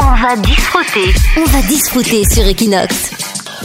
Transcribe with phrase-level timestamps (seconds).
[0.00, 1.14] On va disfruter.
[1.36, 3.15] On va disfruter sur Equinox.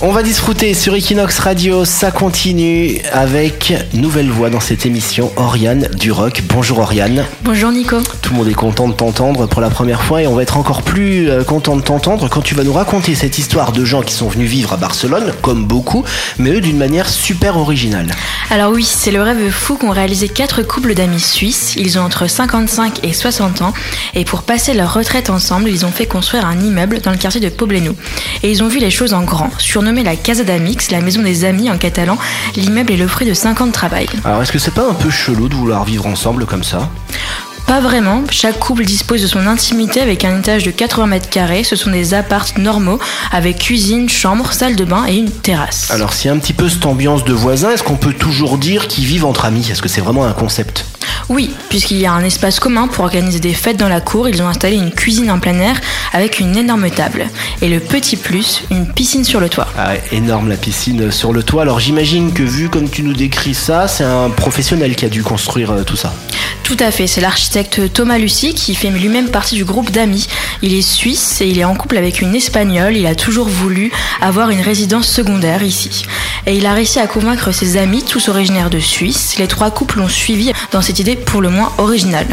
[0.03, 5.89] On va disfruter sur Equinox Radio, ça continue avec nouvelle voix dans cette émission, Oriane
[5.95, 6.41] du Rock.
[6.49, 7.23] Bonjour Oriane.
[7.43, 7.99] Bonjour Nico.
[8.23, 10.57] Tout le monde est content de t'entendre pour la première fois et on va être
[10.57, 14.01] encore plus euh, content de t'entendre quand tu vas nous raconter cette histoire de gens
[14.01, 16.03] qui sont venus vivre à Barcelone, comme beaucoup,
[16.39, 18.07] mais eux d'une manière super originale.
[18.49, 21.75] Alors oui, c'est le rêve fou qu'ont réalisé quatre couples d'amis suisses.
[21.75, 23.73] Ils ont entre 55 et 60 ans
[24.15, 27.39] et pour passer leur retraite ensemble, ils ont fait construire un immeuble dans le quartier
[27.39, 27.95] de Poblenou.
[28.41, 29.51] Et ils ont vu les choses en grand.
[29.59, 32.17] Surnommé la Casa d'Amix, la maison des amis en catalan,
[32.55, 34.07] l'immeuble est le fruit de 5 ans de travail.
[34.23, 36.89] Alors est-ce que c'est pas un peu chelou de vouloir vivre ensemble comme ça?
[37.67, 41.63] Pas vraiment, chaque couple dispose de son intimité avec un étage de 80 mètres carrés.
[41.63, 42.99] Ce sont des appartes normaux
[43.31, 45.89] avec cuisine, chambre, salle de bain et une terrasse.
[45.91, 48.57] Alors s'il y a un petit peu cette ambiance de voisins, est-ce qu'on peut toujours
[48.57, 49.69] dire qu'ils vivent entre amis?
[49.71, 50.80] Est-ce que c'est vraiment un concept?
[51.31, 54.43] Oui, puisqu'il y a un espace commun pour organiser des fêtes dans la cour, ils
[54.43, 55.79] ont installé une cuisine en plein air
[56.11, 57.29] avec une énorme table.
[57.61, 59.69] Et le petit plus, une piscine sur le toit.
[59.77, 61.61] Ah énorme la piscine sur le toit.
[61.61, 65.23] Alors j'imagine que vu comme tu nous décris ça, c'est un professionnel qui a dû
[65.23, 66.13] construire euh, tout ça.
[66.63, 70.27] Tout à fait, c'est l'architecte Thomas Lucie qui fait lui-même partie du groupe d'amis.
[70.61, 72.95] Il est suisse et il est en couple avec une espagnole.
[72.95, 76.05] Il a toujours voulu avoir une résidence secondaire ici.
[76.45, 79.35] Et il a réussi à convaincre ses amis, tous originaires de Suisse.
[79.37, 82.27] Les trois couples l'ont suivi dans cette idée pour le moins originale.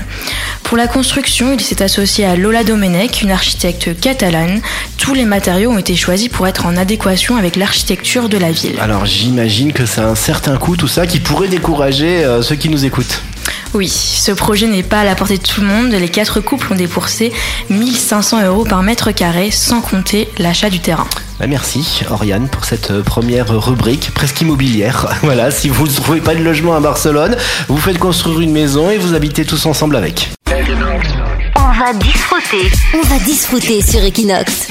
[0.62, 4.60] Pour la construction, il s'est associé à Lola Domenech, une architecte catalane.
[4.98, 8.78] Tous les matériaux ont été choisis pour être en adéquation avec l'architecture de la ville.
[8.80, 12.68] Alors j'imagine que c'est un certain coût tout ça qui pourrait décourager euh, ceux qui
[12.68, 13.22] nous écoutent.
[13.74, 15.92] Oui, ce projet n'est pas à la portée de tout le monde.
[15.92, 17.32] Les quatre couples ont dépoursé
[17.70, 21.06] 1500 euros par mètre carré, sans compter l'achat du terrain.
[21.38, 25.06] Bah, merci Oriane pour cette euh, première rubrique presque immobilière.
[25.22, 27.36] Voilà, si vous ne trouvez pas de logement à Barcelone,
[27.68, 30.30] vous faites construire une maison et vous habitez tous ensemble avec.
[31.56, 32.70] On va disfruter.
[32.94, 34.66] On va disfruter sur Equinox.